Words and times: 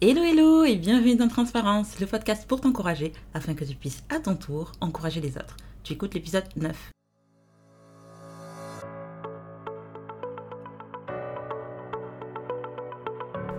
Hello 0.00 0.22
hello 0.22 0.62
et 0.62 0.76
bienvenue 0.76 1.16
dans 1.16 1.26
Transparence, 1.26 1.98
le 1.98 2.06
podcast 2.06 2.46
pour 2.46 2.60
t'encourager 2.60 3.12
afin 3.34 3.54
que 3.54 3.64
tu 3.64 3.74
puisses 3.74 4.04
à 4.10 4.20
ton 4.20 4.36
tour 4.36 4.70
encourager 4.80 5.20
les 5.20 5.36
autres. 5.36 5.56
Tu 5.82 5.94
écoutes 5.94 6.14
l'épisode 6.14 6.44
9. 6.54 6.92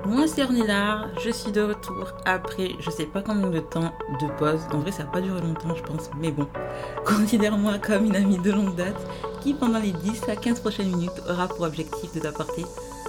Moi 0.05 0.27
c'est 0.29 0.41
Ornella, 0.41 1.09
je 1.21 1.29
suis 1.29 1.51
de 1.51 1.59
retour 1.59 2.13
après 2.23 2.69
je 2.79 2.89
sais 2.89 3.05
pas 3.05 3.21
combien 3.21 3.49
de 3.49 3.59
temps 3.59 3.93
de 4.21 4.37
pause. 4.37 4.61
En 4.71 4.79
vrai 4.79 4.93
ça 4.93 5.03
n'a 5.03 5.09
pas 5.09 5.19
duré 5.19 5.41
longtemps 5.41 5.75
je 5.75 5.83
pense, 5.83 6.09
mais 6.21 6.31
bon. 6.31 6.47
Considère-moi 7.05 7.79
comme 7.79 8.05
une 8.05 8.15
amie 8.15 8.39
de 8.39 8.51
longue 8.53 8.77
date 8.77 9.05
qui 9.41 9.53
pendant 9.53 9.79
les 9.79 9.91
10 9.91 10.29
à 10.29 10.37
15 10.37 10.61
prochaines 10.61 10.89
minutes 10.89 11.21
aura 11.29 11.49
pour 11.49 11.63
objectif 11.63 12.13
de 12.13 12.21
t'apporter 12.21 12.63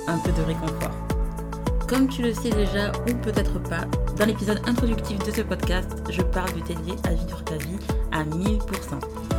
un 0.08 0.18
peu 0.18 0.32
de 0.32 0.42
réconfort. 0.42 1.09
Comme 1.90 2.06
tu 2.06 2.22
le 2.22 2.32
sais 2.32 2.50
déjà 2.50 2.92
ou 3.08 3.14
peut-être 3.14 3.60
pas, 3.64 3.80
dans 4.16 4.24
l'épisode 4.24 4.60
introductif 4.68 5.18
de 5.26 5.32
ce 5.32 5.40
podcast, 5.40 5.90
je 6.08 6.22
parle 6.22 6.52
de 6.52 6.60
t'aider 6.60 6.94
à 7.02 7.14
vivre 7.14 7.42
ta 7.42 7.56
vie 7.56 7.78
à 8.12 8.22
1000%. 8.22 8.60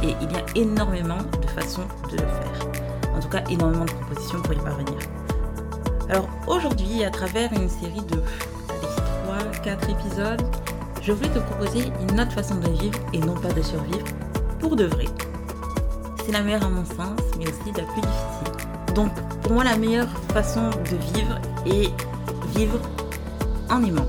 Et 0.04 0.14
il 0.22 0.30
y 0.30 0.36
a 0.36 0.44
énormément 0.62 1.20
de 1.42 1.48
façons 1.48 1.88
de 2.12 2.18
le 2.18 2.28
faire. 2.28 3.16
En 3.16 3.22
tout 3.22 3.30
cas, 3.30 3.42
énormément 3.50 3.86
de 3.86 3.92
propositions 3.92 4.42
pour 4.42 4.52
y 4.52 4.58
parvenir. 4.58 4.98
Alors 6.10 6.28
aujourd'hui, 6.46 7.06
à 7.06 7.10
travers 7.10 7.54
une 7.54 7.70
série 7.70 8.04
de 8.10 8.22
3-4 9.64 9.90
épisodes, 9.90 10.42
je 11.02 11.14
voulais 11.14 11.30
te 11.30 11.40
proposer 11.40 11.86
une 12.02 12.20
autre 12.20 12.34
façon 12.34 12.56
de 12.56 12.68
vivre 12.68 13.00
et 13.14 13.20
non 13.20 13.36
pas 13.36 13.54
de 13.54 13.62
survivre 13.62 14.04
pour 14.60 14.76
de 14.76 14.88
vrai. 14.88 15.06
C'est 16.26 16.34
la 16.34 16.42
meilleure 16.42 16.66
à 16.66 16.70
mon 16.70 16.84
sens, 16.84 17.18
mais 17.40 17.46
aussi 17.48 17.72
la 17.78 17.86
plus 17.86 18.02
difficile. 18.02 18.94
Donc 18.94 19.14
pour 19.42 19.54
moi, 19.54 19.64
la 19.64 19.78
meilleure 19.78 20.10
façon 20.34 20.70
de 20.70 20.98
vivre 21.16 21.40
est 21.66 21.92
vivre 22.56 22.80
en 23.70 23.84
aimant. 23.84 24.08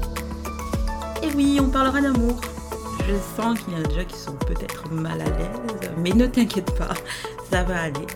Et 1.22 1.28
oui, 1.34 1.58
on 1.60 1.68
parlera 1.68 2.00
d'amour. 2.00 2.40
Je 3.08 3.14
sens 3.36 3.58
qu'il 3.60 3.74
y 3.74 3.76
en 3.76 3.80
a 3.80 3.86
déjà 3.86 4.04
qui 4.04 4.16
sont 4.16 4.34
peut-être 4.34 4.90
mal 4.90 5.20
à 5.20 5.24
l'aise, 5.24 5.90
mais 5.98 6.10
ne 6.10 6.26
t'inquiète 6.26 6.76
pas, 6.76 6.94
ça 7.50 7.62
va 7.64 7.82
aller. 7.82 8.06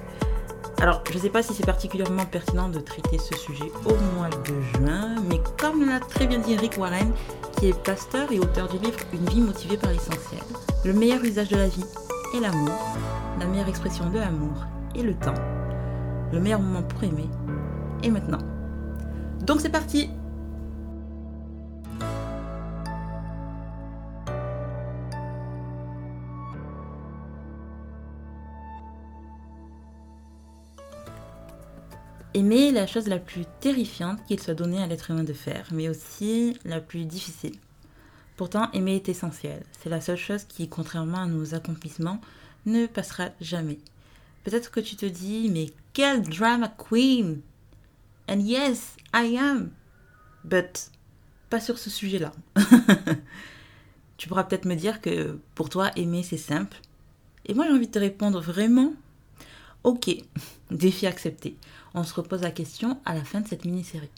Alors, 0.79 1.03
je 1.11 1.17
ne 1.17 1.23
sais 1.23 1.31
pas 1.31 1.43
si 1.43 1.55
c'est 1.55 1.65
particulièrement 1.65 2.27
pertinent 2.27 2.69
de 2.69 2.79
traiter 2.79 3.19
ce 3.19 3.37
sujet 3.37 3.73
au 3.87 3.95
mois 4.17 4.29
de 4.29 4.61
juin, 4.75 5.15
mais 5.29 5.41
comme 5.59 5.87
l'a 5.89 6.01
très 6.01 6.27
bien 6.27 6.39
dit 6.39 6.57
Rick 6.57 6.79
Warren, 6.79 7.13
qui 7.57 7.69
est 7.69 7.83
pasteur 7.83 8.31
et 8.31 8.39
auteur 8.39 8.69
du 8.69 8.79
livre 8.79 8.99
Une 9.13 9.29
vie 9.31 9.41
motivée 9.41 9.79
par 9.79 9.91
l'essentiel, 9.91 10.43
le 10.85 10.93
meilleur 10.93 11.25
usage 11.25 11.49
de 11.49 11.57
la 11.57 11.69
vie 11.69 11.85
est 12.35 12.41
l'amour, 12.41 12.97
la 13.41 13.47
meilleure 13.47 13.69
expression 13.69 14.11
de 14.11 14.19
l'amour 14.19 14.67
est 14.95 15.03
le 15.03 15.15
temps, 15.15 15.35
le 16.33 16.41
meilleur 16.41 16.61
moment 16.61 16.83
pour 16.83 17.03
aimer 17.03 17.29
est 18.03 18.11
maintenant. 18.11 18.56
Donc 19.43 19.61
c'est 19.61 19.71
parti 19.71 20.09
Aimer 32.37 32.69
est 32.69 32.73
la 32.73 32.87
chose 32.87 33.09
la 33.09 33.19
plus 33.19 33.47
terrifiante 33.61 34.23
qu'il 34.27 34.39
soit 34.39 34.53
donné 34.53 34.83
à 34.83 34.87
l'être 34.87 35.11
humain 35.11 35.25
de 35.25 35.33
faire, 35.33 35.69
mais 35.73 35.89
aussi 35.89 36.59
la 36.67 36.83
plus 36.83 37.07
difficile. 37.07 37.57
Pourtant, 38.37 38.71
aimer 38.73 38.97
est 38.97 39.09
essentiel. 39.09 39.63
C'est 39.81 39.89
la 39.89 40.03
seule 40.03 40.19
chose 40.19 40.45
qui, 40.45 40.69
contrairement 40.69 41.23
à 41.23 41.27
nos 41.27 41.55
accomplissements, 41.55 42.21
ne 42.67 42.85
passera 42.87 43.31
jamais. 43.41 43.79
Peut-être 44.45 44.71
que 44.71 44.81
tu 44.81 44.97
te 44.97 45.07
dis, 45.07 45.49
mais 45.51 45.71
quel 45.95 46.21
drama 46.23 46.69
queen! 46.69 47.41
And 48.29 48.41
yes, 48.41 48.97
I 49.15 49.37
am. 49.37 49.71
But 50.45 50.91
pas 51.51 51.61
sur 51.61 51.79
ce 51.79 51.91
sujet-là. 51.91 52.33
tu 54.17 54.29
pourras 54.29 54.45
peut-être 54.45 54.65
me 54.65 54.75
dire 54.75 55.01
que 55.01 55.39
pour 55.55 55.69
toi, 55.69 55.91
aimer, 55.97 56.23
c'est 56.23 56.37
simple. 56.37 56.79
Et 57.45 57.55
moi, 57.55 57.67
j'ai 57.67 57.73
envie 57.73 57.87
de 57.87 57.93
te 57.93 57.99
répondre 57.99 58.41
vraiment. 58.41 58.93
Ok, 59.85 60.11
défi 60.71 61.07
accepté 61.07 61.57
on 61.97 62.05
se 62.05 62.15
repose 62.15 62.43
la 62.43 62.51
question 62.51 63.01
à 63.07 63.15
la 63.15 63.25
fin 63.25 63.41
de 63.41 63.49
cette 63.49 63.65
mini-série. 63.65 64.11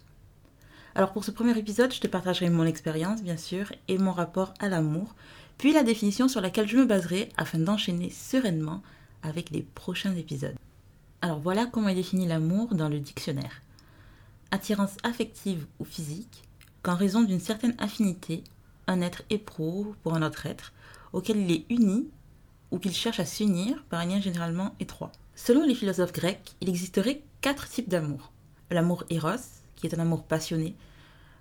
Alors 0.97 1.13
pour 1.13 1.25
ce 1.25 1.31
premier 1.31 1.57
épisode, 1.57 1.95
je 1.95 2.01
te 2.01 2.09
partagerai 2.09 2.51
mon 2.51 2.65
expérience, 2.65 3.23
bien 3.23 3.37
sûr, 3.37 3.73
et 3.87 3.99
mon 3.99 4.11
rapport 4.11 4.53
à 4.59 4.69
l'amour, 4.69 5.15
puis 5.59 5.73
la 5.73 5.85
définition 5.85 6.27
sur 6.27 6.41
laquelle 6.41 6.67
je 6.67 6.77
me 6.77 6.87
baserai 6.87 7.29
afin 7.37 7.61
d'enchaîner 7.61 8.11
sereinement 8.11 8.83
avec 9.23 9.51
les 9.51 9.63
prochains 9.63 10.15
épisodes. 10.17 10.57
Alors 11.23 11.39
voilà 11.39 11.67
comment 11.67 11.89
est 11.89 11.95
défini 11.95 12.27
l'amour 12.27 12.75
dans 12.75 12.89
le 12.89 12.99
dictionnaire. 12.99 13.63
Attirance 14.51 14.97
affective 15.03 15.67
ou 15.79 15.85
physique, 15.85 16.43
qu'en 16.83 16.95
raison 16.95 17.23
d'une 17.23 17.41
certaine 17.41 17.75
affinité, 17.79 18.45
un 18.87 19.01
être 19.03 19.23
éprouve 19.31 19.95
pour 20.03 20.15
un 20.15 20.23
autre 20.23 20.47
être, 20.47 20.73
auquel 21.13 21.37
il 21.39 21.53
est 21.53 21.67
uni 21.71 22.09
ou 22.71 22.79
qu'il 22.79 22.95
cherche 22.95 23.21
à 23.21 23.27
s'unir 23.27 23.85
par 23.91 24.01
un 24.01 24.07
lien 24.07 24.21
généralement 24.21 24.75
étroit. 24.81 25.13
Selon 25.35 25.65
les 25.65 25.75
philosophes 25.75 26.13
grecs, 26.13 26.55
il 26.61 26.69
existerait 26.69 27.23
quatre 27.41 27.69
types 27.69 27.89
d'amour. 27.89 28.33
L'amour 28.71 29.05
éros, 29.11 29.31
qui 29.77 29.87
est 29.87 29.95
un 29.95 30.01
amour 30.01 30.25
passionné, 30.25 30.75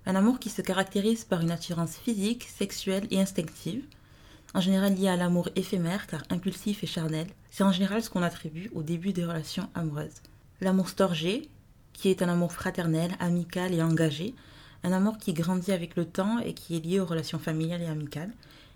un 0.06 0.14
amour 0.14 0.38
qui 0.38 0.50
se 0.50 0.62
caractérise 0.62 1.24
par 1.24 1.40
une 1.40 1.50
attirance 1.50 1.96
physique, 1.96 2.44
sexuelle 2.44 3.06
et 3.10 3.20
instinctive, 3.20 3.84
en 4.54 4.60
général 4.60 4.94
lié 4.94 5.08
à 5.08 5.16
l'amour 5.16 5.48
éphémère 5.56 6.06
car 6.06 6.22
impulsif 6.30 6.82
et 6.82 6.86
charnel. 6.86 7.26
C'est 7.50 7.64
en 7.64 7.72
général 7.72 8.02
ce 8.02 8.10
qu'on 8.10 8.22
attribue 8.22 8.70
au 8.74 8.82
début 8.82 9.12
des 9.12 9.24
relations 9.24 9.68
amoureuses. 9.74 10.22
L'amour 10.60 10.88
storgé, 10.88 11.48
qui 11.98 12.10
est 12.10 12.22
un 12.22 12.28
amour 12.28 12.52
fraternel, 12.52 13.10
amical 13.18 13.74
et 13.74 13.82
engagé, 13.82 14.36
un 14.84 14.92
amour 14.92 15.18
qui 15.18 15.32
grandit 15.32 15.72
avec 15.72 15.96
le 15.96 16.04
temps 16.04 16.38
et 16.38 16.54
qui 16.54 16.76
est 16.76 16.80
lié 16.80 17.00
aux 17.00 17.04
relations 17.04 17.40
familiales 17.40 17.82
et 17.82 17.86
amicales. 17.86 18.30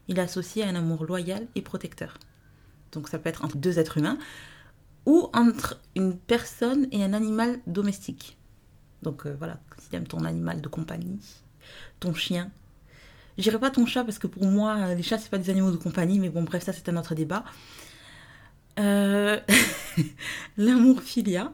Il 0.09 0.19
est 0.19 0.23
associé 0.23 0.65
à 0.65 0.69
un 0.69 0.75
amour 0.75 1.05
loyal 1.05 1.47
et 1.55 1.63
protecteur. 1.63 2.19
Donc 2.91 3.09
ça 3.09 3.21
peut 3.21 3.29
être 3.29 3.45
entre 3.45 3.57
deux 3.57 3.79
êtres 3.79 3.99
humains, 3.99 4.19
ou 5.07 5.31
entre 5.35 5.81
une 5.95 6.19
personne 6.19 6.89
et 6.91 7.05
un 7.05 7.13
animal 7.13 7.61
domestique. 7.69 8.37
Donc 9.03 9.25
euh, 9.25 9.37
voilà, 9.39 9.61
si 9.79 9.89
tu 9.89 9.95
aimes 9.95 10.09
ton 10.09 10.25
animal 10.25 10.61
de 10.61 10.69
compagnie, 10.69 11.21
ton 12.01 12.15
chien. 12.15 12.51
Je 13.39 13.45
dirais 13.45 13.61
pas 13.61 13.71
ton 13.71 13.87
chat 13.87 14.03
parce 14.03 14.19
que 14.19 14.27
pour 14.27 14.47
moi, 14.47 14.95
les 14.95 15.03
chats, 15.05 15.19
c'est 15.19 15.31
pas 15.31 15.39
des 15.39 15.51
animaux 15.51 15.71
de 15.71 15.77
compagnie, 15.77 16.19
mais 16.19 16.29
bon, 16.29 16.43
bref, 16.43 16.65
ça, 16.65 16.73
c'est 16.73 16.89
un 16.89 16.97
autre 16.97 17.15
débat. 17.15 17.45
Euh, 18.81 19.39
l'amour 20.57 21.03
filia, 21.03 21.53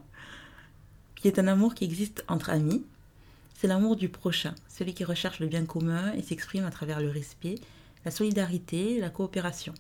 qui 1.21 1.29
est 1.29 1.39
un 1.39 1.49
amour 1.49 1.75
qui 1.75 1.85
existe 1.85 2.25
entre 2.29 2.51
amis, 2.51 2.85
c'est 3.55 3.67
l'amour 3.67 3.97
du 3.97 4.09
prochain, 4.09 4.55
celui 4.69 4.95
qui 4.95 5.05
recherche 5.05 5.41
le 5.41 5.49
bien 5.49 5.67
commun 5.67 6.13
et 6.13 6.23
s'exprime 6.23 6.65
à 6.65 6.71
travers 6.71 7.01
le 7.01 7.11
respect, 7.11 7.57
la 8.05 8.11
solidarité, 8.11 9.01
la 9.01 9.11
coopération. 9.11 9.75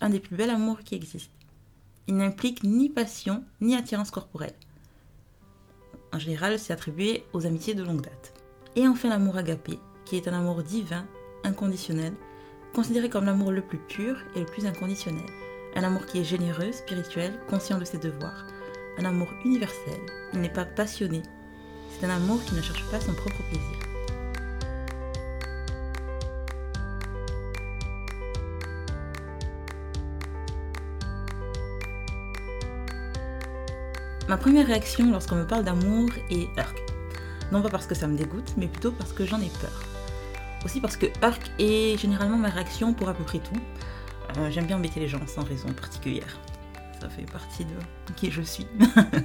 Un 0.00 0.08
des 0.08 0.20
plus 0.20 0.34
bels 0.34 0.50
amours 0.50 0.80
qui 0.80 0.94
existent. 0.94 1.34
Il 2.08 2.16
n'implique 2.16 2.64
ni 2.64 2.88
passion 2.88 3.44
ni 3.60 3.76
attirance 3.76 4.10
corporelle. 4.10 4.54
En 6.12 6.18
général, 6.18 6.58
c'est 6.58 6.72
attribué 6.72 7.24
aux 7.32 7.46
amitiés 7.46 7.74
de 7.74 7.82
longue 7.82 8.02
date. 8.02 8.32
Et 8.74 8.88
enfin 8.88 9.10
l'amour 9.10 9.36
agapé, 9.36 9.78
qui 10.06 10.16
est 10.16 10.26
un 10.26 10.34
amour 10.34 10.62
divin, 10.62 11.06
inconditionnel, 11.44 12.14
considéré 12.74 13.10
comme 13.10 13.26
l'amour 13.26 13.52
le 13.52 13.62
plus 13.62 13.78
pur 13.78 14.16
et 14.34 14.40
le 14.40 14.46
plus 14.46 14.64
inconditionnel. 14.64 15.26
Un 15.76 15.84
amour 15.84 16.06
qui 16.06 16.18
est 16.18 16.24
généreux, 16.24 16.72
spirituel, 16.72 17.38
conscient 17.48 17.78
de 17.78 17.84
ses 17.84 17.98
devoirs. 17.98 18.46
Un 18.98 19.04
amour 19.06 19.28
universel. 19.44 20.00
Il 20.34 20.40
n'est 20.40 20.48
pas 20.48 20.64
passionné. 20.64 21.22
C'est 21.90 22.06
un 22.06 22.10
amour 22.10 22.44
qui 22.44 22.54
ne 22.54 22.60
cherche 22.60 22.84
pas 22.90 23.00
son 23.00 23.14
propre 23.14 23.42
plaisir. 23.48 23.78
Ma 34.28 34.36
première 34.36 34.66
réaction 34.66 35.10
lorsqu'on 35.10 35.36
me 35.36 35.46
parle 35.46 35.64
d'amour 35.64 36.08
est 36.30 36.48
Urk. 36.56 36.82
Non 37.50 37.60
pas 37.60 37.68
parce 37.68 37.86
que 37.86 37.94
ça 37.94 38.06
me 38.06 38.16
dégoûte, 38.16 38.54
mais 38.56 38.66
plutôt 38.66 38.92
parce 38.92 39.12
que 39.12 39.26
j'en 39.26 39.40
ai 39.40 39.50
peur. 39.60 39.82
Aussi 40.64 40.80
parce 40.80 40.96
que 40.96 41.06
Urk 41.22 41.50
est 41.58 41.98
généralement 41.98 42.38
ma 42.38 42.48
réaction 42.48 42.94
pour 42.94 43.08
à 43.08 43.14
peu 43.14 43.24
près 43.24 43.40
tout. 43.40 43.60
Euh, 44.38 44.50
j'aime 44.50 44.66
bien 44.66 44.76
embêter 44.76 45.00
les 45.00 45.08
gens 45.08 45.26
sans 45.26 45.44
raison 45.44 45.68
particulière. 45.72 46.38
Ça 47.02 47.08
fait 47.08 47.24
partie 47.24 47.64
de 47.64 47.74
qui 48.14 48.30
je 48.30 48.42
suis. 48.42 48.64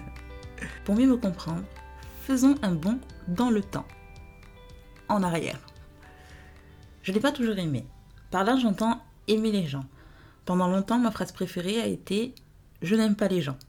pour 0.83 0.95
mieux 0.95 1.05
me 1.05 1.15
comprendre, 1.15 1.61
faisons 2.23 2.55
un 2.63 2.71
bond 2.71 2.97
dans 3.27 3.51
le 3.51 3.61
temps. 3.61 3.85
En 5.09 5.21
arrière. 5.21 5.59
Je 7.03 7.11
l'ai 7.11 7.19
pas 7.19 7.31
toujours 7.31 7.59
aimé. 7.59 7.85
Par 8.31 8.43
là, 8.45 8.57
j'entends 8.57 9.03
aimer 9.27 9.51
les 9.51 9.67
gens. 9.67 9.85
Pendant 10.45 10.67
longtemps, 10.67 10.97
ma 10.97 11.11
phrase 11.11 11.31
préférée 11.31 11.79
a 11.79 11.85
été 11.85 12.33
Je 12.81 12.95
n'aime 12.95 13.15
pas 13.15 13.27
les 13.27 13.43
gens. 13.43 13.59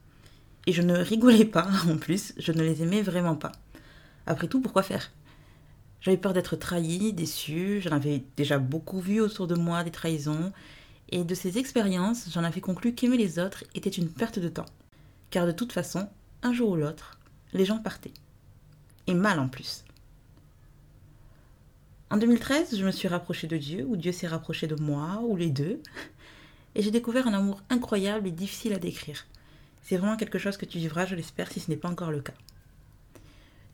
Et 0.67 0.73
je 0.73 0.81
ne 0.81 0.97
rigolais 0.97 1.45
pas, 1.45 1.69
en 1.91 1.99
plus, 1.99 2.33
je 2.39 2.53
ne 2.53 2.63
les 2.63 2.83
aimais 2.83 3.03
vraiment 3.03 3.37
pas. 3.37 3.53
Après 4.27 4.49
tout, 4.49 4.63
pourquoi 4.63 4.83
faire? 4.83 5.11
J'avais 6.01 6.17
peur 6.17 6.33
d'être 6.33 6.57
trahie, 6.57 7.13
déçue, 7.13 7.83
j'en 7.83 7.93
avais 7.93 8.25
déjà 8.39 8.59
beaucoup 8.59 9.01
vu 9.01 9.21
autour 9.21 9.47
de 9.47 9.55
moi 9.55 9.85
des 9.85 9.91
trahisons, 9.91 10.51
et 11.11 11.25
de 11.25 11.35
ces 11.35 11.59
expériences, 11.59 12.29
j'en 12.31 12.45
avais 12.45 12.61
conclu 12.61 12.95
qu'aimer 12.95 13.17
les 13.17 13.39
autres 13.39 13.65
était 13.75 13.89
une 13.89 14.09
perte 14.09 14.39
de 14.39 14.49
temps. 14.49 14.67
Car 15.31 15.47
de 15.47 15.53
toute 15.53 15.73
façon, 15.73 16.09
un 16.43 16.53
jour 16.53 16.71
ou 16.71 16.77
l'autre, 16.77 17.19
les 17.53 17.65
gens 17.65 17.79
partaient. 17.79 18.13
Et 19.07 19.15
mal 19.15 19.39
en 19.39 19.49
plus. 19.49 19.85
En 22.11 22.17
2013, 22.17 22.77
je 22.77 22.85
me 22.85 22.91
suis 22.91 23.09
rapprochée 23.09 23.47
de 23.47 23.57
Dieu, 23.57 23.85
ou 23.87 23.97
Dieu 23.97 24.13
s'est 24.13 24.27
rapproché 24.27 24.67
de 24.67 24.75
moi, 24.77 25.21
ou 25.23 25.37
les 25.37 25.51
deux, 25.51 25.81
et 26.75 26.83
j'ai 26.83 26.91
découvert 26.91 27.27
un 27.27 27.35
amour 27.35 27.63
incroyable 27.69 28.29
et 28.29 28.31
difficile 28.31 28.73
à 28.73 28.79
décrire. 28.79 29.27
C'est 29.83 29.97
vraiment 29.97 30.17
quelque 30.17 30.39
chose 30.39 30.57
que 30.57 30.67
tu 30.67 30.79
vivras, 30.79 31.07
je 31.07 31.15
l'espère, 31.15 31.51
si 31.51 31.61
ce 31.61 31.71
n'est 31.71 31.77
pas 31.77 31.89
encore 31.89 32.11
le 32.11 32.21
cas. 32.21 32.35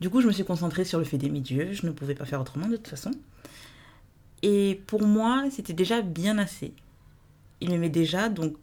Du 0.01 0.09
coup, 0.09 0.21
je 0.21 0.27
me 0.27 0.33
suis 0.33 0.43
concentrée 0.43 0.83
sur 0.83 0.99
le 0.99 1.05
fait 1.05 1.17
d'aimer 1.17 1.39
Dieu, 1.39 1.71
je 1.71 1.85
ne 1.85 1.91
pouvais 1.91 2.15
pas 2.15 2.25
faire 2.25 2.41
autrement 2.41 2.67
de 2.67 2.75
toute 2.75 2.87
façon. 2.87 3.11
Et 4.41 4.81
pour 4.87 5.03
moi, 5.03 5.45
c'était 5.49 5.73
déjà 5.73 6.01
bien 6.01 6.37
assez. 6.37 6.73
Il 7.61 7.69
m'aimait 7.69 7.89
déjà, 7.89 8.29
donc 8.29 8.55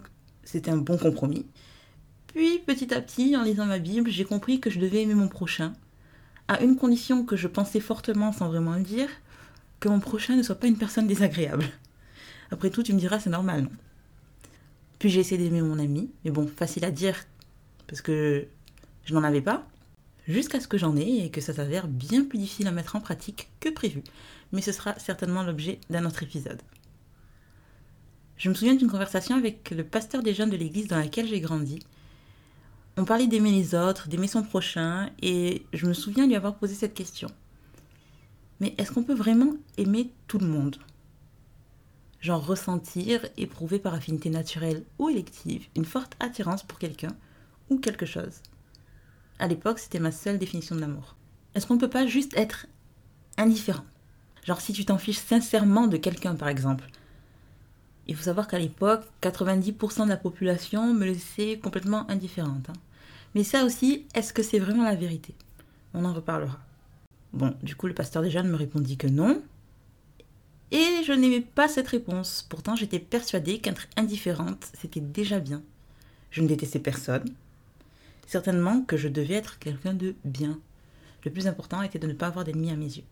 c'était 0.44 0.70
un 0.70 0.76
bon 0.76 0.98
compromis. 0.98 1.46
Puis, 2.28 2.58
petit 2.60 2.92
à 2.94 3.00
petit, 3.00 3.36
en 3.36 3.42
lisant 3.42 3.66
ma 3.66 3.78
Bible, 3.78 4.10
j'ai 4.10 4.24
compris 4.24 4.60
que 4.60 4.70
je 4.70 4.80
devais 4.80 5.02
aimer 5.02 5.14
mon 5.14 5.28
prochain, 5.28 5.74
à 6.48 6.62
une 6.62 6.76
condition 6.76 7.24
que 7.24 7.36
je 7.36 7.48
pensais 7.48 7.80
fortement 7.80 8.32
sans 8.32 8.48
vraiment 8.48 8.74
le 8.74 8.82
dire, 8.82 9.08
que 9.80 9.88
mon 9.88 10.00
prochain 10.00 10.36
ne 10.36 10.42
soit 10.42 10.54
pas 10.54 10.66
une 10.66 10.78
personne 10.78 11.06
désagréable. 11.06 11.64
Après 12.50 12.70
tout, 12.70 12.82
tu 12.82 12.92
me 12.92 12.98
diras, 12.98 13.18
c'est 13.18 13.30
normal, 13.30 13.62
non 13.62 13.70
Puis 14.98 15.10
j'ai 15.10 15.20
essayé 15.20 15.42
d'aimer 15.42 15.62
mon 15.62 15.78
ami, 15.78 16.10
mais 16.24 16.30
bon, 16.30 16.46
facile 16.46 16.84
à 16.84 16.90
dire, 16.90 17.16
parce 17.86 18.00
que 18.00 18.46
je 19.04 19.14
n'en 19.14 19.22
avais 19.22 19.40
pas 19.40 19.66
jusqu'à 20.28 20.60
ce 20.60 20.68
que 20.68 20.78
j'en 20.78 20.96
ai 20.96 21.24
et 21.24 21.30
que 21.30 21.40
ça 21.40 21.52
s'avère 21.52 21.88
bien 21.88 22.24
plus 22.24 22.38
difficile 22.38 22.68
à 22.68 22.72
mettre 22.72 22.96
en 22.96 23.00
pratique 23.00 23.48
que 23.60 23.68
prévu. 23.68 24.02
Mais 24.52 24.62
ce 24.62 24.72
sera 24.72 24.98
certainement 24.98 25.42
l'objet 25.42 25.80
d'un 25.90 26.04
autre 26.04 26.22
épisode. 26.22 26.62
Je 28.36 28.48
me 28.48 28.54
souviens 28.54 28.74
d'une 28.74 28.90
conversation 28.90 29.36
avec 29.36 29.70
le 29.70 29.84
pasteur 29.84 30.22
des 30.22 30.34
jeunes 30.34 30.50
de 30.50 30.56
l'église 30.56 30.88
dans 30.88 30.98
laquelle 30.98 31.28
j'ai 31.28 31.40
grandi. 31.40 31.80
On 32.96 33.04
parlait 33.04 33.26
d'aimer 33.26 33.52
les 33.52 33.74
autres, 33.74 34.08
d'aimer 34.08 34.26
son 34.26 34.42
prochain, 34.42 35.10
et 35.22 35.64
je 35.72 35.86
me 35.86 35.94
souviens 35.94 36.26
lui 36.26 36.36
avoir 36.36 36.56
posé 36.56 36.74
cette 36.74 36.94
question. 36.94 37.28
Mais 38.60 38.74
est-ce 38.78 38.92
qu'on 38.92 39.04
peut 39.04 39.14
vraiment 39.14 39.54
aimer 39.78 40.10
tout 40.26 40.38
le 40.38 40.46
monde? 40.46 40.76
Genre 42.20 42.44
ressentir, 42.44 43.26
éprouver 43.36 43.78
par 43.78 43.94
affinité 43.94 44.30
naturelle 44.30 44.84
ou 44.98 45.08
élective 45.08 45.66
une 45.74 45.84
forte 45.84 46.16
attirance 46.20 46.62
pour 46.62 46.78
quelqu'un 46.78 47.16
ou 47.70 47.78
quelque 47.78 48.06
chose 48.06 48.40
à 49.42 49.48
l'époque, 49.48 49.80
c'était 49.80 49.98
ma 49.98 50.12
seule 50.12 50.38
définition 50.38 50.76
de 50.76 50.80
l'amour. 50.80 51.16
Est-ce 51.54 51.66
qu'on 51.66 51.74
ne 51.74 51.80
peut 51.80 51.90
pas 51.90 52.06
juste 52.06 52.32
être 52.36 52.66
indifférent? 53.36 53.84
Genre 54.44 54.60
si 54.60 54.72
tu 54.72 54.84
t'en 54.84 54.98
fiches 54.98 55.18
sincèrement 55.18 55.88
de 55.88 55.96
quelqu'un, 55.96 56.36
par 56.36 56.46
exemple. 56.46 56.84
Il 58.06 58.16
faut 58.16 58.24
savoir 58.24 58.48
qu'à 58.48 58.58
l'époque, 58.58 59.04
90% 59.22 60.04
de 60.04 60.08
la 60.08 60.16
population 60.16 60.92
me 60.92 61.04
laissait 61.04 61.58
complètement 61.62 62.10
indifférente. 62.10 62.70
Hein. 62.70 62.78
Mais 63.34 63.44
ça 63.44 63.64
aussi, 63.64 64.06
est-ce 64.14 64.32
que 64.32 64.42
c'est 64.42 64.58
vraiment 64.58 64.84
la 64.84 64.94
vérité? 64.94 65.34
On 65.94 66.04
en 66.04 66.12
reparlera. 66.12 66.58
Bon, 67.32 67.54
du 67.62 67.76
coup, 67.76 67.86
le 67.86 67.94
pasteur 67.94 68.22
des 68.22 68.30
jeunes 68.30 68.48
me 68.48 68.56
répondit 68.56 68.96
que 68.96 69.06
non. 69.06 69.40
Et 70.70 71.02
je 71.06 71.12
n'aimais 71.12 71.40
pas 71.42 71.68
cette 71.68 71.88
réponse. 71.88 72.46
Pourtant, 72.48 72.76
j'étais 72.76 72.98
persuadée 72.98 73.58
qu'être 73.58 73.86
indifférente, 73.96 74.68
c'était 74.78 75.00
déjà 75.00 75.38
bien. 75.38 75.62
Je 76.30 76.40
ne 76.40 76.48
détestais 76.48 76.78
personne, 76.78 77.24
Certainement 78.32 78.80
que 78.80 78.96
je 78.96 79.08
devais 79.08 79.34
être 79.34 79.58
quelqu'un 79.58 79.92
de 79.92 80.14
bien. 80.24 80.58
Le 81.22 81.30
plus 81.30 81.46
important 81.46 81.82
était 81.82 81.98
de 81.98 82.06
ne 82.06 82.14
pas 82.14 82.28
avoir 82.28 82.46
d'ennemis 82.46 82.70
à 82.70 82.76
mes 82.76 82.86
yeux. 82.86 83.04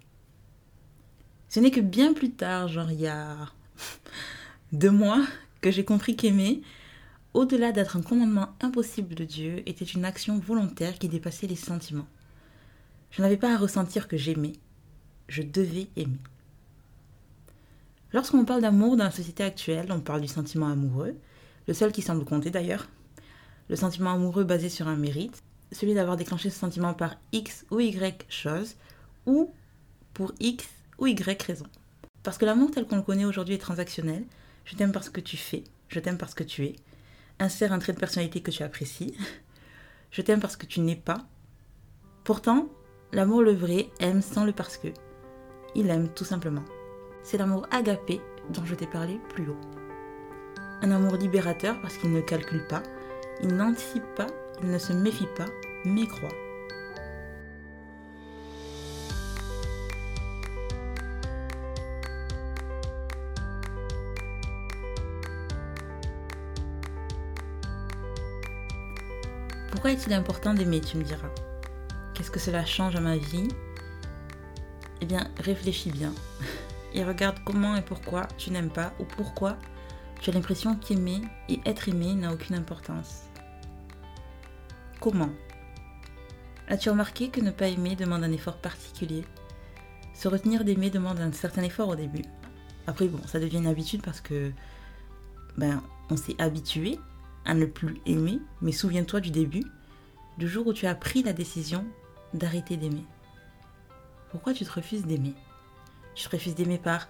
Ce 1.51 1.61
n'est 1.61 1.71
que 1.71 1.81
bien 1.81 2.15
plus 2.15 2.31
tard, 2.31 2.69
genre 2.69 2.91
il 2.91 3.01
y 3.01 3.07
a 3.07 3.37
deux 4.73 4.91
mois, 4.91 5.25
que 5.61 5.71
j'ai 5.71 5.85
compris 5.85 6.17
qu'aimer, 6.17 6.63
au-delà 7.35 7.73
d'être 7.73 7.97
un 7.97 8.03
commandement 8.03 8.49
impossible 8.61 9.15
de 9.15 9.25
Dieu, 9.25 9.63
était 9.67 9.85
une 9.85 10.05
action 10.05 10.39
volontaire 10.39 10.99
qui 10.99 11.09
dépassait 11.09 11.47
les 11.47 11.57
sentiments. 11.57 12.09
Je 13.11 13.23
n'avais 13.23 13.37
pas 13.37 13.55
à 13.55 13.59
ressentir 13.59 14.09
que 14.09 14.17
j'aimais, 14.17 14.53
je 15.29 15.43
devais 15.43 15.89
aimer. 15.97 16.21
Lorsqu'on 18.13 18.45
parle 18.45 18.63
d'amour 18.63 18.97
dans 18.97 19.05
la 19.05 19.11
société 19.11 19.45
actuelle, 19.45 19.87
on 19.91 20.01
parle 20.01 20.21
du 20.21 20.29
sentiment 20.29 20.69
amoureux, 20.69 21.17
le 21.69 21.75
seul 21.75 21.93
qui 21.93 22.03
semble 22.03 22.25
compter 22.25 22.51
d'ailleurs, 22.51 22.89
le 23.69 23.77
sentiment 23.77 24.13
amoureux 24.13 24.45
basé 24.45 24.69
sur 24.69 24.89
un 24.89 24.97
mérite, 24.97 25.43
celui 25.73 25.95
d'avoir 25.95 26.17
déclenché 26.17 26.51
ce 26.51 26.59
sentiment 26.59 26.95
par 26.95 27.15
X 27.33 27.65
ou 27.71 27.79
Y 27.79 28.27
chose, 28.29 28.75
ou 29.27 29.53
pour 30.15 30.33
X 30.41 30.67
ou 30.99 31.07
Y 31.07 31.43
raison. 31.43 31.67
Parce 32.23 32.39
que 32.39 32.45
l'amour 32.45 32.71
tel 32.71 32.87
qu'on 32.87 32.97
le 32.97 33.03
connaît 33.03 33.25
aujourd'hui 33.25 33.55
est 33.55 33.59
transactionnel. 33.59 34.25
Je 34.71 34.77
t'aime 34.77 34.93
parce 34.93 35.11
que 35.11 35.21
tu 35.21 35.37
fais, 35.37 35.65
je 35.89 35.99
t'aime 35.99 36.17
parce 36.17 36.35
que 36.35 36.45
tu 36.45 36.65
es. 36.65 36.77
Insère 37.41 37.73
un 37.73 37.81
trait 37.81 37.93
de 37.93 37.99
personnalité 37.99 38.41
que 38.41 38.53
tu 38.53 38.63
apprécies. 38.63 39.17
Je 40.13 40.23
t'aime 40.23 40.39
parce 40.39 40.57
que 40.57 40.67
tu 40.67 40.79
n'es 40.81 40.95
pas. 40.95 41.27
Pourtant, 42.23 42.69
l'amour 43.13 43.43
le 43.43 43.53
vrai 43.53 43.89
aime 43.99 44.23
sans 44.23 44.45
le 44.45 44.53
parce 44.53 44.77
que. 44.77 44.89
Il 45.75 45.91
aime 45.91 46.09
tout 46.09 46.25
simplement. 46.25 46.65
C'est 47.25 47.39
l'amour 47.39 47.67
agapé 47.73 48.21
dont 48.51 48.65
je 48.65 48.75
t'ai 48.77 48.87
parlé 48.87 49.19
plus 49.31 49.49
haut. 49.49 49.61
Un 50.83 50.91
amour 50.93 51.17
libérateur 51.17 51.81
parce 51.81 51.97
qu'il 51.97 52.13
ne 52.13 52.21
calcule 52.21 52.67
pas, 52.69 52.83
il 53.43 53.55
n'anticipe 53.55 54.15
pas, 54.15 54.29
il 54.63 54.71
ne 54.71 54.79
se 54.79 54.93
méfie 54.93 55.29
pas, 55.37 55.47
mais 55.85 56.07
croit. 56.07 56.29
Pourquoi 69.81 69.93
est-il 69.99 70.13
important 70.13 70.53
d'aimer, 70.53 70.83
tu 70.83 70.99
me 70.99 71.03
diras 71.03 71.31
Qu'est-ce 72.13 72.31
que 72.31 72.39
cela 72.39 72.67
change 72.67 72.97
à 72.97 73.01
ma 73.01 73.17
vie? 73.17 73.49
Eh 75.01 75.07
bien, 75.07 75.31
réfléchis 75.39 75.91
bien 75.91 76.13
et 76.93 77.03
regarde 77.03 77.39
comment 77.47 77.75
et 77.77 77.81
pourquoi 77.81 78.29
tu 78.37 78.51
n'aimes 78.51 78.69
pas 78.69 78.93
ou 79.01 79.05
pourquoi 79.05 79.57
tu 80.21 80.29
as 80.29 80.35
l'impression 80.35 80.77
qu'aimer 80.77 81.23
et 81.49 81.61
être 81.65 81.89
aimé 81.89 82.13
n'a 82.13 82.31
aucune 82.31 82.57
importance. 82.57 83.23
Comment? 85.01 85.31
As-tu 86.69 86.91
remarqué 86.91 87.31
que 87.31 87.41
ne 87.41 87.51
pas 87.51 87.69
aimer 87.69 87.97
demande 87.97 88.23
un 88.23 88.33
effort 88.33 88.59
particulier? 88.59 89.25
Se 90.13 90.29
retenir 90.29 90.63
d'aimer 90.63 90.91
demande 90.91 91.21
un 91.21 91.33
certain 91.33 91.63
effort 91.63 91.89
au 91.89 91.97
début. 91.97 92.27
Après, 92.87 93.09
bon, 93.09 93.27
ça 93.27 93.41
devient 93.41 93.57
une 93.57 93.67
habitude 93.67 94.03
parce 94.03 94.21
que 94.21 94.53
ben, 95.57 95.83
on 96.11 96.19
s'est 96.19 96.37
habitué 96.39 96.99
à 97.45 97.55
ne 97.55 97.65
plus 97.65 98.01
aimer, 98.07 98.41
mais 98.61 98.73
souviens-toi 98.73 99.21
du 99.21 99.31
début, 99.31 99.65
du 100.39 100.49
jour 100.49 100.67
où 100.67 100.73
tu 100.73 100.87
as 100.87 100.95
pris 100.95 101.23
la 101.23 101.33
décision 101.33 101.85
d'arrêter 102.35 102.77
d'aimer. 102.77 103.05
Pourquoi 104.31 104.55
tu 104.55 104.65
te 104.65 104.73
refuses 104.73 105.05
d'aimer? 105.05 105.35
Tu 106.15 106.25
te 106.29 106.31
refuses 106.31 106.55
d'aimer 106.55 106.79
par 106.79 107.09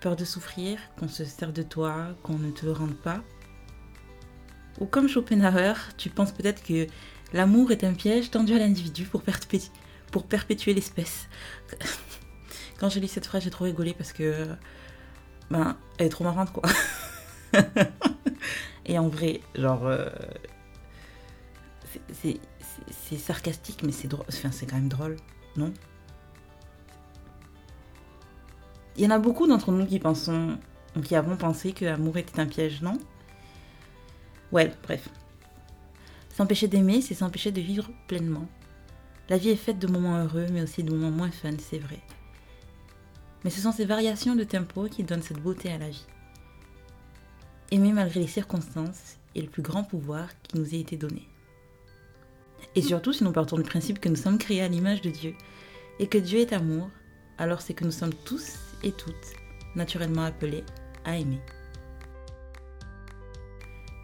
peur 0.00 0.16
de 0.16 0.24
souffrir, 0.24 0.78
qu'on 0.98 1.08
se 1.08 1.24
sert 1.24 1.52
de 1.52 1.62
toi, 1.62 2.08
qu'on 2.22 2.38
ne 2.38 2.50
te 2.50 2.66
le 2.66 2.72
rende 2.72 2.94
pas? 2.94 3.22
Ou 4.80 4.86
comme 4.86 5.08
Schopenhauer, 5.08 5.74
tu 5.96 6.10
penses 6.10 6.32
peut-être 6.32 6.62
que 6.62 6.86
L'amour 7.32 7.72
est 7.72 7.82
un 7.84 7.94
piège 7.94 8.30
tendu 8.30 8.54
à 8.54 8.58
l'individu 8.58 9.04
pour, 9.04 9.22
pour 10.10 10.26
perpétuer 10.26 10.74
l'espèce. 10.74 11.28
Quand 12.78 12.90
j'ai 12.90 13.00
lu 13.00 13.08
cette 13.08 13.26
phrase, 13.26 13.44
j'ai 13.44 13.50
trop 13.50 13.64
rigolé 13.64 13.94
parce 13.94 14.12
que. 14.12 14.48
Ben, 15.50 15.76
elle 15.98 16.06
est 16.06 16.10
trop 16.10 16.24
marrante, 16.24 16.52
quoi. 16.52 16.62
Et 18.86 18.98
en 18.98 19.08
vrai, 19.08 19.40
genre. 19.54 19.86
Euh, 19.86 20.08
c'est 22.12 23.18
sarcastique, 23.18 23.82
mais 23.84 23.92
c'est 23.92 24.08
drôle. 24.08 24.24
Enfin, 24.28 24.50
c'est 24.50 24.66
quand 24.66 24.76
même 24.76 24.88
drôle, 24.88 25.16
non? 25.56 25.72
Il 28.96 29.04
y 29.04 29.06
en 29.06 29.10
a 29.10 29.18
beaucoup 29.18 29.46
d'entre 29.46 29.72
nous 29.72 29.86
qui 29.86 29.98
pensons. 29.98 30.58
qui 31.04 31.14
avons 31.14 31.36
pensé 31.36 31.72
que 31.72 31.84
l'amour 31.84 32.16
était 32.16 32.40
un 32.40 32.46
piège, 32.46 32.82
non? 32.82 32.98
Ouais, 34.52 34.72
bref. 34.82 35.08
S'empêcher 36.30 36.68
d'aimer, 36.68 37.00
c'est 37.00 37.14
s'empêcher 37.14 37.52
de 37.52 37.60
vivre 37.60 37.90
pleinement. 38.06 38.46
La 39.28 39.38
vie 39.38 39.50
est 39.50 39.56
faite 39.56 39.78
de 39.78 39.86
moments 39.86 40.18
heureux, 40.18 40.46
mais 40.50 40.62
aussi 40.62 40.82
de 40.82 40.92
moments 40.92 41.10
moins 41.10 41.30
fun, 41.30 41.52
c'est 41.58 41.78
vrai. 41.78 42.00
Mais 43.44 43.50
ce 43.50 43.60
sont 43.60 43.72
ces 43.72 43.84
variations 43.84 44.34
de 44.34 44.44
tempo 44.44 44.84
qui 44.88 45.04
donnent 45.04 45.22
cette 45.22 45.42
beauté 45.42 45.70
à 45.72 45.78
la 45.78 45.88
vie. 45.88 46.06
Aimer 47.72 47.94
malgré 47.94 48.20
les 48.20 48.26
circonstances 48.26 49.16
est 49.34 49.40
le 49.40 49.48
plus 49.48 49.62
grand 49.62 49.82
pouvoir 49.82 50.28
qui 50.42 50.58
nous 50.58 50.74
ait 50.74 50.80
été 50.80 50.98
donné. 50.98 51.26
Et 52.74 52.82
surtout, 52.82 53.14
si 53.14 53.24
nous 53.24 53.32
partons 53.32 53.56
du 53.56 53.62
principe 53.62 53.98
que 53.98 54.10
nous 54.10 54.16
sommes 54.16 54.36
créés 54.36 54.60
à 54.60 54.68
l'image 54.68 55.00
de 55.00 55.08
Dieu 55.08 55.34
et 55.98 56.06
que 56.06 56.18
Dieu 56.18 56.40
est 56.40 56.52
amour, 56.52 56.90
alors 57.38 57.62
c'est 57.62 57.72
que 57.72 57.86
nous 57.86 57.90
sommes 57.90 58.12
tous 58.26 58.58
et 58.82 58.92
toutes 58.92 59.32
naturellement 59.74 60.22
appelés 60.22 60.64
à 61.06 61.16
aimer. 61.16 61.40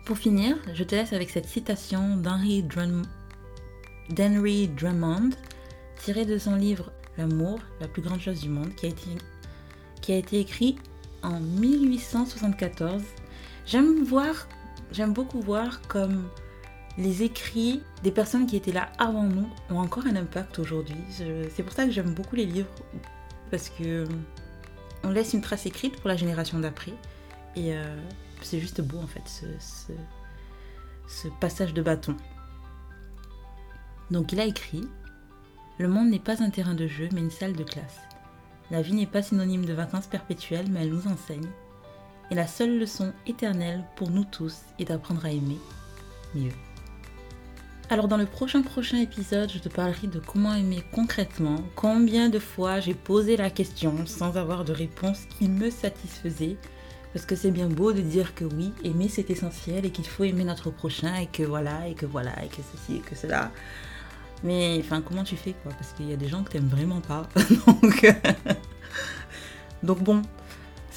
Pour 0.07 0.17
finir, 0.17 0.57
je 0.73 0.83
te 0.83 0.95
laisse 0.95 1.13
avec 1.13 1.29
cette 1.29 1.45
citation 1.45 2.17
d'Henry 2.17 2.63
Drummond, 2.63 3.03
tirée 5.99 6.25
de 6.25 6.39
son 6.39 6.55
livre 6.55 6.91
L'amour, 7.19 7.59
la 7.83 7.89
plus 7.89 8.01
grande 8.01 8.21
chose 8.21 8.41
du 8.41 8.49
monde, 8.49 8.75
qui 8.77 8.87
a 8.87 8.89
été, 8.89 9.11
qui 10.01 10.13
a 10.13 10.17
été 10.17 10.41
écrit 10.41 10.77
en 11.23 11.39
1874. 11.39 13.03
J'aime 13.69 14.03
voir, 14.03 14.49
j'aime 14.93 15.13
beaucoup 15.13 15.43
voir 15.43 15.83
comme 15.89 16.31
les 16.97 17.23
écrits 17.23 17.83
des 18.03 18.11
personnes 18.11 18.47
qui 18.47 18.57
étaient 18.57 18.73
là 18.73 18.89
avant 18.99 19.25
nous 19.25 19.47
ont 19.69 19.79
encore 19.79 20.07
un 20.07 20.17
impact 20.17 20.59
aujourd'hui. 20.59 20.97
C'est 21.11 21.63
pour 21.63 21.75
ça 21.75 21.85
que 21.85 21.91
j'aime 21.91 22.15
beaucoup 22.15 22.35
les 22.35 22.47
livres, 22.47 22.71
parce 23.51 23.69
que 23.69 24.09
on 25.05 25.11
laisse 25.11 25.35
une 25.35 25.43
trace 25.43 25.67
écrite 25.67 26.01
pour 26.01 26.09
la 26.09 26.17
génération 26.17 26.59
d'après. 26.59 26.95
Et 27.57 27.77
euh, 27.77 28.01
c'est 28.41 28.59
juste 28.59 28.81
beau 28.81 29.01
en 29.01 29.07
fait, 29.07 29.45
ce 31.07 31.29
passage 31.39 31.75
de 31.75 31.83
bâton. 31.83 32.17
Donc 34.11 34.33
il 34.33 34.41
a 34.41 34.47
écrit 34.47 34.89
Le 35.79 35.89
monde 35.89 36.09
n'est 36.09 36.19
pas 36.19 36.43
un 36.43 36.49
terrain 36.49 36.75
de 36.75 36.87
jeu, 36.87 37.11
mais 37.13 37.21
une 37.21 37.31
salle 37.31 37.53
de 37.53 37.65
classe. 37.65 37.99
La 38.71 38.81
vie 38.81 38.95
n'est 38.95 39.07
pas 39.07 39.21
synonyme 39.21 39.67
de 39.67 39.75
vacances 39.75 40.07
perpétuelles, 40.07 40.71
mais 40.71 40.85
elle 40.85 40.91
nous 40.95 41.07
enseigne. 41.07 41.49
Et 42.31 42.35
la 42.35 42.47
seule 42.47 42.79
leçon 42.79 43.13
éternelle 43.27 43.85
pour 43.97 44.11
nous 44.11 44.25
tous 44.25 44.57
est 44.79 44.85
d'apprendre 44.85 45.25
à 45.25 45.31
aimer 45.31 45.59
mieux. 46.35 46.53
Alors 47.91 48.07
dans 48.07 48.19
le 48.19 48.27
prochain 48.27 48.61
prochain 48.61 48.99
épisode, 48.99 49.51
je 49.51 49.59
te 49.59 49.71
parlerai 49.71 50.09
de 50.09 50.19
comment 50.19 50.55
aimer 50.55 50.85
concrètement, 50.93 51.65
combien 51.75 52.29
de 52.29 52.39
fois 52.39 52.81
j'ai 52.81 52.93
posé 52.93 53.39
la 53.39 53.49
question 53.49 54.05
sans 54.05 54.37
avoir 54.37 54.67
de 54.67 54.73
réponse 54.73 55.21
qui 55.39 55.49
me 55.49 55.71
satisfaisait. 55.71 56.59
Parce 57.15 57.25
que 57.25 57.35
c'est 57.35 57.51
bien 57.51 57.69
beau 57.69 57.95
de 57.95 58.03
dire 58.03 58.35
que 58.35 58.45
oui, 58.45 58.75
aimer 58.85 59.09
c'est 59.09 59.31
essentiel 59.31 59.87
et 59.87 59.91
qu'il 59.91 60.07
faut 60.07 60.25
aimer 60.25 60.45
notre 60.45 60.71
prochain 60.71 61.15
et 61.17 61.27
que 61.27 61.43
voilà, 61.43 61.89
et 61.89 61.95
que 61.95 62.05
voilà, 62.05 62.45
et 62.45 62.49
que 62.49 62.61
ceci 62.73 62.97
et 62.97 63.01
que 63.01 63.15
cela. 63.15 63.51
Mais 64.45 64.79
enfin, 64.81 65.01
comment 65.01 65.25
tu 65.25 65.37
fais 65.37 65.55
quoi? 65.63 65.73
Parce 65.73 65.93
qu'il 65.95 66.11
y 66.11 66.13
a 66.13 66.17
des 66.17 66.29
gens 66.29 66.43
que 66.43 66.51
t'aimes 66.51 66.69
vraiment 66.69 67.01
pas. 67.01 67.27
Donc, 67.67 68.15
Donc 69.83 70.03
bon, 70.03 70.23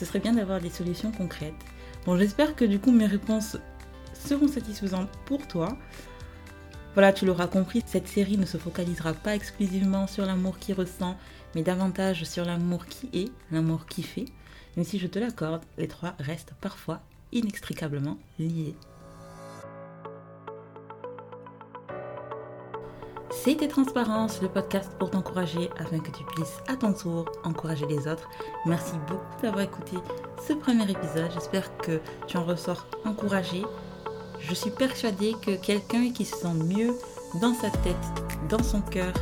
ce 0.02 0.08
serait 0.08 0.20
bien 0.20 0.34
d'avoir 0.34 0.60
des 0.60 0.72
solutions 0.72 1.12
concrètes. 1.12 1.54
Bon, 2.08 2.18
j'espère 2.18 2.56
que 2.56 2.66
du 2.66 2.80
coup 2.80 2.92
mes 2.92 3.06
réponses 3.06 3.58
seront 4.16 4.48
satisfaisantes 4.48 5.12
pour 5.26 5.48
toi. 5.48 5.78
Voilà, 6.96 7.14
tu 7.14 7.28
l'auras 7.28 7.46
compris, 7.46 7.84
cette 7.86 8.08
série 8.08 8.40
ne 8.40 8.48
se 8.48 8.58
focalisera 8.58 9.14
pas 9.14 9.36
exclusivement 9.36 10.08
sur 10.08 10.26
l'amour 10.26 10.58
qui 10.58 10.74
ressent, 10.74 11.16
mais 11.54 11.62
davantage 11.62 12.24
sur 12.24 12.46
l'amour 12.46 12.88
qui 12.88 13.12
est, 13.14 13.32
l'amour 13.52 13.86
qui 13.86 14.02
fait. 14.02 14.26
Même 14.76 14.86
si 14.86 14.98
je 14.98 15.06
te 15.06 15.20
l'accorde, 15.20 15.62
les 15.78 15.88
trois 15.88 16.16
restent 16.18 16.56
parfois 16.60 17.02
inextricablement 17.32 18.18
liés. 18.40 18.76
C'était 23.32 23.70
Transparence, 23.70 24.42
le 24.42 24.50
podcast 24.50 24.92
pour 25.00 25.10
t'encourager 25.10 25.70
afin 25.80 26.00
que 26.00 26.12
tu 26.12 26.24
puisses 26.26 26.60
à 26.68 26.76
ton 26.76 26.94
tour 26.94 27.26
encourager 27.44 27.86
les 27.88 28.08
autres. 28.08 28.30
Merci 28.66 28.94
beaucoup 29.08 29.42
d'avoir 29.42 29.64
écouté 29.64 29.98
ce 30.46 30.54
premier 30.54 30.84
épisode. 30.84 31.32
J'espère 31.34 31.76
que 31.78 32.00
tu 32.28 32.38
en 32.38 32.44
ressors 32.44 32.86
encouragé, 33.06 33.64
je 34.40 34.54
suis 34.54 34.70
persuadée 34.70 35.34
que 35.42 35.56
quelqu'un 35.56 36.12
qui 36.12 36.26
se 36.26 36.36
sent 36.36 36.54
mieux 36.54 36.94
dans 37.42 37.54
sa 37.54 37.70
tête, 37.70 37.96
dans 38.50 38.62
son 38.62 38.82
cœur 38.82 39.14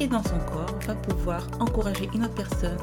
et 0.00 0.06
dans 0.06 0.22
son 0.22 0.38
corps 0.40 0.78
va 0.86 0.94
pouvoir 0.94 1.46
encourager 1.58 2.10
une 2.14 2.24
autre 2.24 2.34
personne 2.34 2.76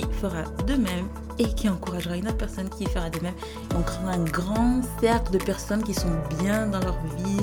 fera 0.00 0.42
de 0.66 0.74
même 0.74 1.08
et 1.38 1.52
qui 1.54 1.68
encouragera 1.68 2.16
une 2.16 2.28
autre 2.28 2.38
personne 2.38 2.68
qui 2.68 2.86
fera 2.86 3.10
de 3.10 3.20
même. 3.20 3.34
on 3.76 3.82
créera 3.82 4.12
un 4.12 4.24
grand 4.24 4.80
cercle 5.00 5.32
de 5.32 5.38
personnes 5.38 5.82
qui 5.82 5.94
sont 5.94 6.12
bien 6.38 6.66
dans 6.66 6.80
leur 6.80 6.98
vie 7.18 7.40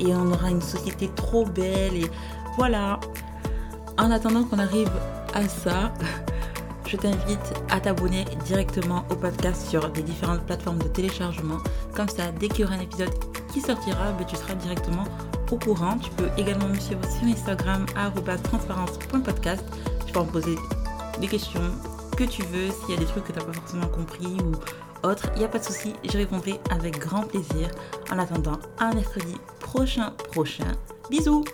et 0.00 0.14
on 0.14 0.32
aura 0.32 0.50
une 0.50 0.62
société 0.62 1.10
trop 1.14 1.44
belle 1.46 1.96
et 1.96 2.10
voilà. 2.56 2.98
En 3.98 4.10
attendant 4.10 4.44
qu'on 4.44 4.58
arrive 4.58 4.90
à 5.34 5.46
ça, 5.48 5.92
je 6.86 6.96
t'invite 6.96 7.54
à 7.70 7.80
t'abonner 7.80 8.24
directement 8.44 9.04
au 9.10 9.14
podcast 9.14 9.68
sur 9.68 9.90
des 9.90 10.02
différentes 10.02 10.42
plateformes 10.42 10.78
de 10.78 10.88
téléchargement. 10.88 11.58
Comme 11.94 12.08
ça, 12.08 12.32
dès 12.38 12.48
qu'il 12.48 12.60
y 12.60 12.64
aura 12.64 12.74
un 12.74 12.80
épisode 12.80 13.12
qui 13.52 13.60
sortira, 13.60 14.12
ben, 14.12 14.26
tu 14.26 14.36
seras 14.36 14.54
directement 14.54 15.04
au 15.50 15.58
courant. 15.58 15.98
Tu 15.98 16.10
peux 16.10 16.28
également 16.38 16.68
me 16.68 16.78
suivre 16.78 17.02
sur 17.10 17.28
Instagram 17.28 17.86
transparence.podcast. 18.44 19.64
Tu 20.06 20.12
peux 20.12 20.20
me 20.20 20.26
poser 20.26 20.56
des 21.20 21.28
questions 21.28 21.60
que 22.16 22.24
tu 22.24 22.42
veux, 22.42 22.70
s'il 22.70 22.90
y 22.90 22.96
a 22.96 23.00
des 23.00 23.06
trucs 23.06 23.24
que 23.24 23.32
tu 23.32 23.38
n'as 23.38 23.44
pas 23.44 23.52
forcément 23.52 23.88
compris 23.88 24.36
ou 24.44 24.52
autre, 25.06 25.30
il 25.34 25.40
n'y 25.40 25.44
a 25.44 25.48
pas 25.48 25.58
de 25.58 25.64
souci, 25.64 25.94
je 26.04 26.16
répondrai 26.16 26.60
avec 26.70 26.98
grand 26.98 27.22
plaisir. 27.22 27.70
En 28.10 28.18
attendant, 28.18 28.58
un 28.78 28.94
mercredi 28.94 29.36
prochain 29.60 30.10
prochain. 30.32 30.72
Bisous 31.10 31.44